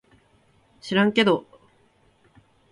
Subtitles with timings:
[0.81, 1.45] しらんけど